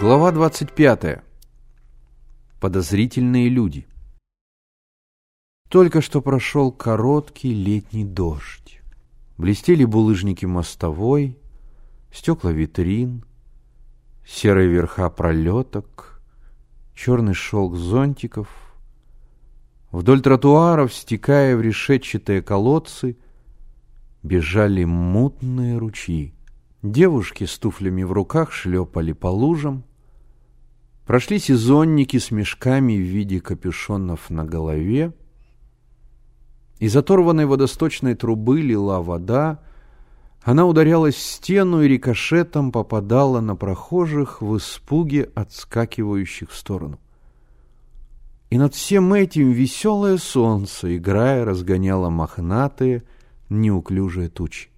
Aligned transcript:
Глава 0.00 0.30
25. 0.30 1.24
Подозрительные 2.60 3.48
люди. 3.48 3.84
Только 5.68 6.00
что 6.02 6.22
прошел 6.22 6.70
короткий 6.70 7.52
летний 7.52 8.04
дождь. 8.04 8.80
Блестели 9.38 9.84
булыжники 9.84 10.46
мостовой, 10.46 11.36
стекла 12.12 12.52
витрин, 12.52 13.24
серые 14.24 14.68
верха 14.68 15.10
пролеток, 15.10 16.22
черный 16.94 17.34
шелк 17.34 17.74
зонтиков. 17.74 18.48
Вдоль 19.90 20.20
тротуаров, 20.20 20.94
стекая 20.94 21.56
в 21.56 21.60
решетчатые 21.60 22.40
колодцы, 22.40 23.16
бежали 24.22 24.84
мутные 24.84 25.76
ручьи. 25.76 26.34
Девушки 26.84 27.42
с 27.42 27.58
туфлями 27.58 28.04
в 28.04 28.12
руках 28.12 28.52
шлепали 28.52 29.10
по 29.10 29.26
лужам. 29.26 29.82
Прошли 31.08 31.38
сезонники 31.38 32.18
с 32.18 32.30
мешками 32.30 32.92
в 32.92 33.00
виде 33.00 33.40
капюшонов 33.40 34.28
на 34.28 34.44
голове. 34.44 35.14
Из 36.80 36.94
оторванной 36.94 37.46
водосточной 37.46 38.14
трубы 38.14 38.60
лила 38.60 39.00
вода. 39.00 39.58
Она 40.42 40.66
ударялась 40.66 41.14
в 41.14 41.22
стену 41.22 41.80
и 41.80 41.88
рикошетом 41.88 42.72
попадала 42.72 43.40
на 43.40 43.56
прохожих 43.56 44.42
в 44.42 44.58
испуге, 44.58 45.30
отскакивающих 45.34 46.50
в 46.50 46.54
сторону. 46.54 47.00
И 48.50 48.58
над 48.58 48.74
всем 48.74 49.10
этим 49.14 49.50
веселое 49.50 50.18
солнце, 50.18 50.98
играя, 50.98 51.46
разгоняло 51.46 52.10
мохнатые, 52.10 53.02
неуклюжие 53.48 54.28
тучи. 54.28 54.68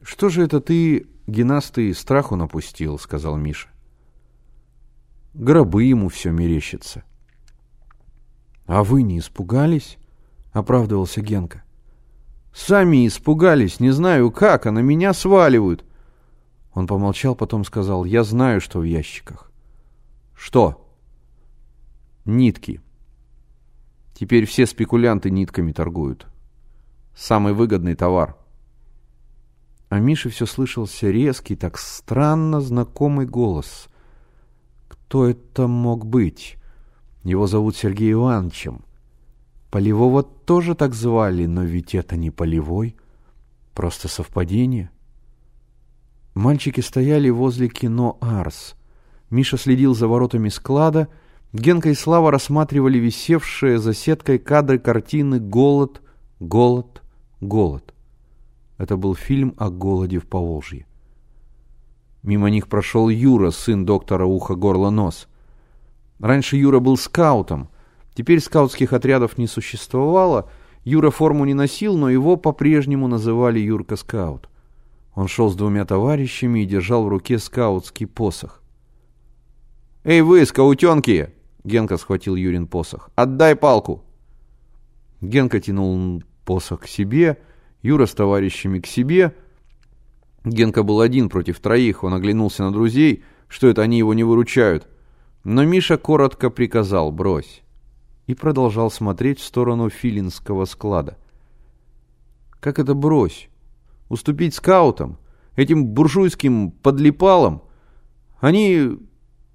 «Что 0.00 0.28
же 0.28 0.44
это 0.44 0.60
ты, 0.60 1.08
генастый, 1.26 1.92
страху 1.92 2.36
напустил?»— 2.36 2.98
сказал 3.00 3.36
Миша. 3.36 3.68
«Гробы 5.36 5.84
ему 5.84 6.08
все 6.08 6.30
мерещится». 6.30 7.04
«А 8.64 8.82
вы 8.82 9.02
не 9.02 9.18
испугались?»— 9.18 9.98
оправдывался 10.52 11.20
Генка. 11.20 11.62
«Сами 12.54 13.06
испугались, 13.06 13.78
не 13.78 13.90
знаю 13.90 14.30
как, 14.30 14.64
а 14.64 14.70
на 14.70 14.78
меня 14.78 15.12
сваливают». 15.12 15.84
Он 16.72 16.86
помолчал, 16.86 17.36
потом 17.36 17.64
сказал, 17.66 18.06
«Я 18.06 18.24
знаю, 18.24 18.62
что 18.62 18.78
в 18.78 18.84
ящиках». 18.84 19.52
«Что?» 20.34 20.90
«Нитки. 22.24 22.80
Теперь 24.14 24.46
все 24.46 24.64
спекулянты 24.64 25.30
нитками 25.30 25.72
торгуют. 25.72 26.26
Самый 27.14 27.52
выгодный 27.52 27.94
товар». 27.94 28.38
А 29.90 29.98
Мише 29.98 30.30
все 30.30 30.46
слышался 30.46 31.10
резкий, 31.10 31.56
так 31.56 31.76
странно 31.76 32.62
знакомый 32.62 33.26
голос. 33.26 33.88
Кто 35.08 35.28
это 35.28 35.68
мог 35.68 36.04
быть? 36.04 36.56
Его 37.22 37.46
зовут 37.46 37.76
Сергей 37.76 38.12
Ивановичем. 38.12 38.84
Полевого 39.70 40.24
тоже 40.24 40.74
так 40.74 40.94
звали, 40.94 41.46
но 41.46 41.62
ведь 41.62 41.94
это 41.94 42.16
не 42.16 42.32
Полевой. 42.32 42.96
Просто 43.72 44.08
совпадение. 44.08 44.90
Мальчики 46.34 46.80
стояли 46.80 47.30
возле 47.30 47.68
кино 47.68 48.18
«Арс». 48.20 48.74
Миша 49.30 49.56
следил 49.56 49.94
за 49.94 50.08
воротами 50.08 50.48
склада. 50.48 51.06
Генка 51.52 51.90
и 51.90 51.94
Слава 51.94 52.32
рассматривали 52.32 52.98
висевшие 52.98 53.78
за 53.78 53.94
сеткой 53.94 54.40
кадры 54.40 54.80
картины 54.80 55.38
«Голод, 55.38 56.02
голод, 56.40 57.02
голод». 57.40 57.94
Это 58.76 58.96
был 58.96 59.14
фильм 59.14 59.54
о 59.56 59.70
голоде 59.70 60.18
в 60.18 60.26
Поволжье. 60.26 60.84
Мимо 62.26 62.50
них 62.50 62.66
прошел 62.66 63.08
Юра, 63.08 63.52
сын 63.52 63.86
доктора 63.86 64.26
ухо-горло-нос. 64.26 65.28
Раньше 66.18 66.56
Юра 66.56 66.80
был 66.80 66.96
скаутом. 66.96 67.68
Теперь 68.14 68.40
скаутских 68.40 68.92
отрядов 68.92 69.38
не 69.38 69.46
существовало. 69.46 70.50
Юра 70.82 71.10
форму 71.10 71.44
не 71.44 71.54
носил, 71.54 71.96
но 71.96 72.10
его 72.10 72.36
по-прежнему 72.36 73.06
называли 73.06 73.60
Юрка-скаут. 73.60 74.48
Он 75.14 75.28
шел 75.28 75.50
с 75.50 75.54
двумя 75.54 75.84
товарищами 75.84 76.64
и 76.64 76.66
держал 76.66 77.04
в 77.04 77.08
руке 77.08 77.38
скаутский 77.38 78.08
посох. 78.08 78.60
«Эй 80.02 80.20
вы, 80.22 80.44
скаутенки!» 80.46 81.30
Генка 81.62 81.96
схватил 81.96 82.34
Юрин 82.34 82.66
посох. 82.66 83.10
«Отдай 83.14 83.54
палку!» 83.54 84.02
Генка 85.20 85.60
тянул 85.60 86.24
посох 86.44 86.80
к 86.80 86.86
себе 86.88 87.38
Юра 87.82 88.06
с 88.06 88.14
товарищами 88.14 88.80
к 88.80 88.86
себе. 88.86 89.32
Генка 90.46 90.84
был 90.84 91.00
один 91.00 91.28
против 91.28 91.58
троих, 91.58 92.04
он 92.04 92.14
оглянулся 92.14 92.62
на 92.62 92.72
друзей, 92.72 93.24
что 93.48 93.66
это 93.66 93.82
они 93.82 93.98
его 93.98 94.14
не 94.14 94.22
выручают. 94.22 94.86
Но 95.42 95.64
Миша 95.64 95.98
коротко 95.98 96.50
приказал 96.50 97.10
«брось» 97.10 97.62
и 98.28 98.34
продолжал 98.34 98.90
смотреть 98.92 99.40
в 99.40 99.44
сторону 99.44 99.90
филинского 99.90 100.64
склада. 100.64 101.18
Как 102.60 102.78
это 102.78 102.94
брось? 102.94 103.48
Уступить 104.08 104.54
скаутам? 104.54 105.18
Этим 105.56 105.84
буржуйским 105.84 106.70
подлипалам? 106.70 107.62
Они 108.38 108.98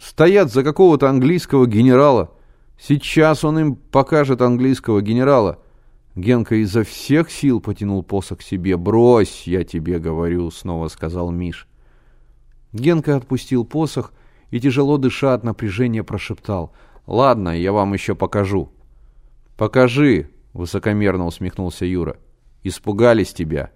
стоят 0.00 0.52
за 0.52 0.62
какого-то 0.62 1.10
английского 1.10 1.66
генерала. 1.66 2.32
Сейчас 2.78 3.44
он 3.44 3.58
им 3.58 3.74
покажет 3.74 4.40
английского 4.40 5.00
генерала. 5.02 5.58
Генка 6.16 6.54
изо 6.56 6.82
всех 6.82 7.30
сил 7.30 7.60
потянул 7.60 8.02
посох 8.02 8.40
себе. 8.40 8.78
«Брось, 8.78 9.46
я 9.46 9.64
тебе 9.64 9.98
говорю»,— 9.98 10.50
снова 10.52 10.88
сказал 10.88 11.30
Миш. 11.30 11.68
Генка 12.72 13.16
отпустил 13.16 13.66
посох 13.66 14.14
и, 14.50 14.58
тяжело 14.58 14.96
дыша 14.96 15.34
от 15.34 15.44
напряжения, 15.44 16.02
прошептал. 16.02 16.72
«Ладно, 17.06 17.50
я 17.50 17.70
вам 17.70 17.92
еще 17.92 18.14
покажу». 18.14 18.70
«Покажи»,— 19.58 20.30
высокомерно 20.54 21.26
усмехнулся 21.26 21.84
Юра. 21.84 22.16
«Испугались 22.62 23.34
тебя». 23.34 23.70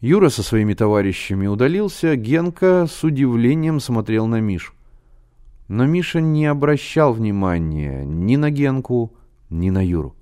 Юра 0.00 0.30
со 0.30 0.42
своими 0.42 0.72
товарищами 0.74 1.46
удалился, 1.46 2.16
Генка 2.16 2.86
с 2.86 3.04
удивлением 3.04 3.80
смотрел 3.80 4.26
на 4.26 4.40
Мишу. 4.40 4.72
Но 5.66 5.86
Миша 5.86 6.20
не 6.20 6.46
обращал 6.46 7.12
внимания 7.12 8.04
ни 8.04 8.36
на 8.36 8.50
Генку, 8.50 9.12
ни 9.50 9.70
на 9.70 9.84
Юру. 9.84 10.14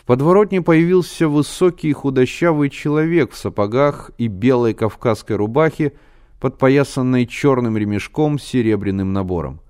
В 0.00 0.04
подворотне 0.06 0.62
появился 0.62 1.28
высокий 1.28 1.92
худощавый 1.92 2.70
человек 2.70 3.32
в 3.32 3.36
сапогах 3.36 4.10
и 4.16 4.28
белой 4.28 4.72
кавказской 4.72 5.36
рубахе, 5.36 5.92
подпоясанной 6.40 7.26
черным 7.26 7.76
ремешком 7.76 8.38
с 8.38 8.44
серебряным 8.44 9.12
набором. 9.12 9.60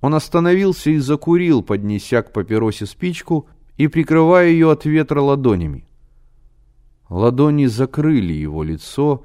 Он 0.00 0.14
остановился 0.14 0.90
и 0.90 0.98
закурил, 0.98 1.64
поднеся 1.64 2.22
к 2.22 2.32
папиросе 2.32 2.86
спичку 2.86 3.48
и 3.76 3.88
прикрывая 3.88 4.46
ее 4.46 4.70
от 4.70 4.84
ветра 4.84 5.20
ладонями. 5.20 5.88
Ладони 7.08 7.66
закрыли 7.66 8.32
его 8.32 8.62
лицо, 8.62 9.24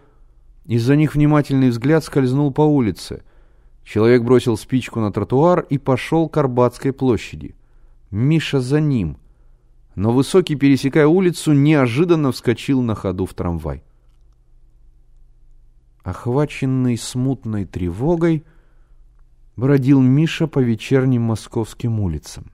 и 0.66 0.80
за 0.80 0.96
них 0.96 1.14
внимательный 1.14 1.70
взгляд 1.70 2.04
скользнул 2.04 2.52
по 2.52 2.62
улице. 2.62 3.24
Человек 3.84 4.24
бросил 4.24 4.58
спичку 4.58 5.00
на 5.00 5.12
тротуар 5.12 5.60
и 5.70 5.78
пошел 5.78 6.28
к 6.28 6.38
Арбатской 6.38 6.92
площади. 6.92 7.54
Миша 8.10 8.62
за 8.62 8.80
ним— 8.80 9.18
но 9.96 10.12
Высокий, 10.12 10.56
пересекая 10.56 11.08
улицу, 11.08 11.54
неожиданно 11.54 12.32
вскочил 12.32 12.82
на 12.82 12.96
ходу 12.96 13.26
в 13.26 13.34
трамвай. 13.34 13.84
Охваченный 16.04 16.98
смутной 16.98 17.66
тревогой, 17.66 18.44
бродил 19.56 20.02
Миша 20.02 20.48
по 20.48 20.60
вечерним 20.60 21.24
московским 21.24 22.00
улицам. 22.00 22.52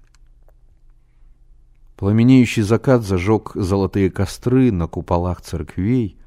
Пламенеющий 1.95 2.63
закат 2.63 3.03
зажег 3.03 3.51
золотые 3.55 4.11
костры 4.11 4.71
на 4.71 4.87
куполах 4.87 5.41
церквей. 5.41 6.17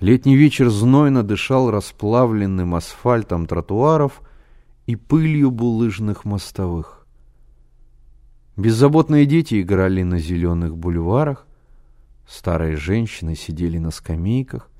Летний 0.00 0.36
вечер 0.36 0.68
знойно 0.70 1.22
дышал 1.22 1.70
расплавленным 1.70 2.74
асфальтом 2.74 3.46
тротуаров 3.46 4.20
и 4.86 4.96
пылью 4.96 5.50
булыжных 5.50 6.24
мостовых. 6.24 7.03
Беззаботные 8.56 9.26
дети 9.26 9.60
играли 9.60 10.04
на 10.04 10.20
зеленых 10.20 10.76
бульварах, 10.76 11.44
старые 12.26 12.76
женщины 12.76 13.34
сидели 13.34 13.78
на 13.78 13.90
скамейках. 13.90 14.70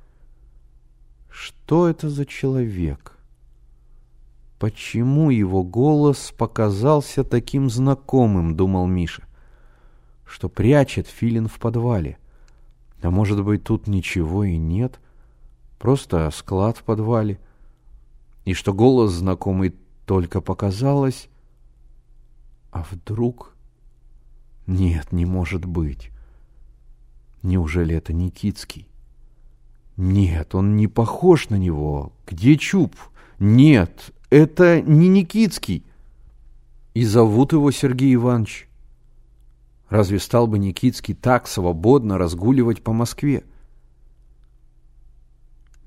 Что 1.29 1.89
это 1.89 2.09
за 2.09 2.25
человек? 2.25 3.19
Почему 4.61 5.31
его 5.31 5.65
голос 5.65 6.33
показался 6.37 7.25
таким 7.25 7.69
знакомым, 7.69 8.57
думал 8.57 8.87
Миша, 8.87 9.25
что 10.25 10.49
прячет 10.49 11.09
филин 11.09 11.49
в 11.49 11.59
подвале? 11.59 12.19
А 13.03 13.11
может 13.11 13.43
быть, 13.45 13.65
тут 13.65 13.89
ничего 13.89 14.45
и 14.45 14.57
нет, 14.57 15.01
просто 15.81 16.31
склад 16.31 16.79
в 16.79 16.85
подвале, 16.85 17.41
и 18.45 18.55
что 18.55 18.73
голос 18.73 19.11
знакомый 19.11 19.75
только 20.07 20.41
показалось, 20.41 21.29
а 22.71 22.87
вдруг... 22.89 23.54
Нет, 24.75 25.13
не 25.13 25.25
может 25.25 25.65
быть. 25.67 26.11
Неужели 27.45 27.95
это 27.95 28.13
Никитский? 28.13 28.89
Нет, 29.97 30.57
он 30.57 30.75
не 30.75 30.89
похож 30.89 31.49
на 31.49 31.55
него. 31.55 32.13
Где 32.27 32.57
Чуб? 32.57 32.97
Нет, 33.39 34.11
это 34.31 34.81
не 34.81 35.07
Никитский. 35.07 35.85
И 36.93 37.05
зовут 37.05 37.53
его 37.53 37.71
Сергей 37.71 38.13
Иванович. 38.17 38.69
Разве 39.91 40.19
стал 40.19 40.49
бы 40.49 40.59
Никитский 40.59 41.15
так 41.15 41.47
свободно 41.47 42.19
разгуливать 42.19 42.83
по 42.83 42.93
Москве? 42.93 43.45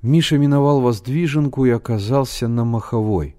Миша 0.00 0.38
миновал 0.38 0.80
воздвиженку 0.80 1.66
и 1.66 1.70
оказался 1.70 2.48
на 2.48 2.64
Маховой. 2.64 3.36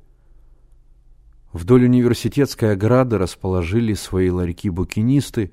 Вдоль 1.52 1.86
университетской 1.86 2.74
ограды 2.74 3.18
расположили 3.18 3.94
свои 3.96 4.30
ларьки 4.30 4.70
букинисты. 4.70 5.52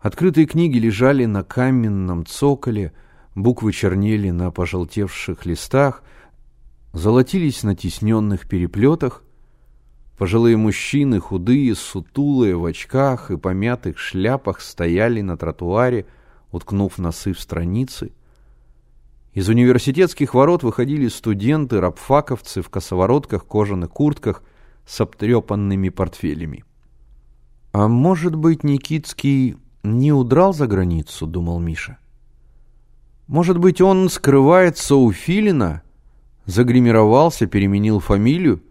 Открытые 0.00 0.46
книги 0.46 0.78
лежали 0.78 1.24
на 1.24 1.42
каменном 1.42 2.26
цоколе, 2.26 2.92
буквы 3.34 3.72
чернели 3.72 4.30
на 4.30 4.50
пожелтевших 4.50 5.46
листах, 5.46 6.02
золотились 6.92 7.62
на 7.62 7.74
тисненных 7.74 8.46
переплетах. 8.46 9.24
Пожилые 10.18 10.56
мужчины, 10.56 11.20
худые, 11.20 11.74
сутулые, 11.74 12.56
в 12.56 12.64
очках 12.66 13.30
и 13.30 13.38
помятых 13.38 13.98
шляпах 13.98 14.60
стояли 14.60 15.22
на 15.22 15.38
тротуаре, 15.38 16.06
уткнув 16.50 16.98
носы 16.98 17.32
в 17.32 17.40
страницы. 17.40 18.12
Из 19.32 19.48
университетских 19.48 20.34
ворот 20.34 20.64
выходили 20.64 21.08
студенты, 21.08 21.80
рабфаковцы 21.80 22.60
в 22.60 22.68
косоворотках, 22.68 23.46
кожаных 23.46 23.90
куртках 23.90 24.42
с 24.88 25.00
обтрепанными 25.02 25.90
портфелями. 25.90 26.64
«А 27.72 27.88
может 27.88 28.34
быть, 28.34 28.64
Никитский 28.64 29.56
не 29.82 30.12
удрал 30.12 30.54
за 30.54 30.66
границу?»— 30.66 31.26
думал 31.28 31.60
Миша. 31.60 31.98
«Может 33.26 33.58
быть, 33.58 33.82
он 33.82 34.08
скрывается 34.08 34.96
у 34.96 35.12
Филина, 35.12 35.82
загримировался, 36.46 37.46
переменил 37.46 38.00
фамилию? 38.00 38.62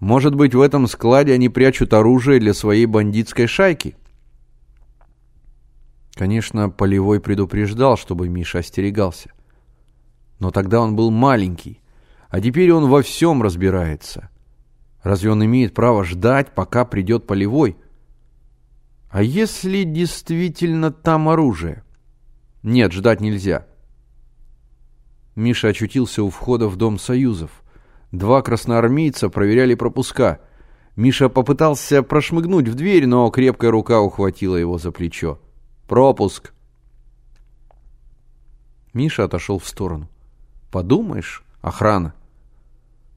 Может 0.00 0.34
быть, 0.34 0.54
в 0.54 0.60
этом 0.60 0.86
складе 0.86 1.32
они 1.32 1.48
прячут 1.48 1.94
оружие 1.94 2.38
для 2.38 2.52
своей 2.52 2.84
бандитской 2.84 3.46
шайки? 3.46 3.96
Конечно, 6.12 6.68
Полевой 6.68 7.20
предупреждал, 7.20 7.96
чтобы 7.96 8.28
Миша 8.28 8.58
остерегался. 8.58 9.30
Но 10.38 10.50
тогда 10.50 10.80
он 10.80 10.94
был 10.94 11.10
маленький, 11.10 11.80
а 12.28 12.40
теперь 12.40 12.72
он 12.72 12.90
во 12.90 13.00
всем 13.02 13.42
разбирается. 13.42 14.28
Разве 15.02 15.30
он 15.30 15.44
имеет 15.44 15.74
право 15.74 16.04
ждать, 16.04 16.54
пока 16.54 16.84
придет 16.84 17.26
Полевой? 17.26 17.76
А 19.08 19.22
если 19.22 19.84
действительно 19.84 20.92
там 20.92 21.28
оружие? 21.28 21.82
Нет, 22.62 22.92
ждать 22.92 23.20
нельзя. 23.20 23.66
Миша 25.34 25.68
очутился 25.68 26.22
у 26.22 26.30
входа 26.30 26.68
в 26.68 26.76
Дом 26.76 26.98
Союзов. 26.98 27.50
Два 28.12 28.42
красноармейца 28.42 29.30
проверяли 29.30 29.74
пропуска. 29.74 30.40
Миша 30.96 31.28
попытался 31.28 32.02
прошмыгнуть 32.02 32.68
в 32.68 32.74
дверь, 32.74 33.06
но 33.06 33.30
крепкая 33.30 33.70
рука 33.70 34.00
ухватила 34.00 34.56
его 34.56 34.76
за 34.76 34.92
плечо. 34.92 35.40
«Пропуск!» 35.88 36.52
Миша 38.92 39.24
отошел 39.24 39.58
в 39.58 39.66
сторону. 39.66 40.08
«Подумаешь, 40.70 41.42
охрана!» 41.62 42.14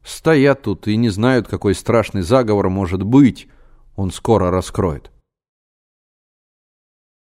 Стоят 0.03 0.63
тут 0.63 0.88
и 0.88 0.97
не 0.97 1.09
знают, 1.09 1.47
какой 1.47 1.75
страшный 1.75 2.21
заговор 2.21 2.69
может 2.69 3.03
быть. 3.03 3.47
Он 3.95 4.11
скоро 4.11 4.51
раскроет. 4.51 5.11